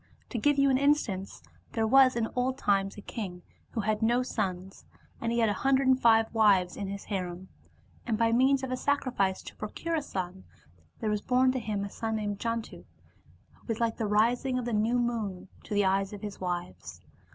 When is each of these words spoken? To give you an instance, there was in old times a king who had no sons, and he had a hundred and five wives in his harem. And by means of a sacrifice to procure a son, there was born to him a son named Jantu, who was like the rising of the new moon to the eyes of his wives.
To 0.29 0.39
give 0.39 0.57
you 0.57 0.71
an 0.71 0.79
instance, 0.79 1.43
there 1.73 1.85
was 1.85 2.15
in 2.15 2.27
old 2.35 2.57
times 2.57 2.97
a 2.97 3.01
king 3.01 3.43
who 3.73 3.81
had 3.81 4.01
no 4.01 4.23
sons, 4.23 4.83
and 5.21 5.31
he 5.31 5.37
had 5.37 5.49
a 5.49 5.53
hundred 5.61 5.85
and 5.87 6.01
five 6.01 6.33
wives 6.33 6.75
in 6.75 6.87
his 6.87 7.03
harem. 7.03 7.49
And 8.07 8.17
by 8.17 8.31
means 8.31 8.63
of 8.63 8.71
a 8.71 8.77
sacrifice 8.77 9.43
to 9.43 9.55
procure 9.57 9.93
a 9.93 10.01
son, 10.01 10.43
there 11.01 11.11
was 11.11 11.21
born 11.21 11.51
to 11.51 11.59
him 11.59 11.83
a 11.85 11.89
son 11.91 12.15
named 12.15 12.39
Jantu, 12.39 12.77
who 13.51 13.65
was 13.67 13.79
like 13.79 13.97
the 13.97 14.07
rising 14.07 14.57
of 14.57 14.65
the 14.65 14.73
new 14.73 14.97
moon 14.97 15.49
to 15.65 15.75
the 15.75 15.85
eyes 15.85 16.13
of 16.13 16.23
his 16.23 16.39
wives. 16.41 17.01